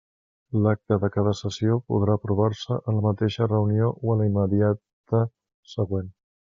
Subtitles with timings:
[0.61, 5.25] L'acta de cada sessió podrà aprovar-se en la mateixa reunió o en la immediata
[5.79, 6.15] següent.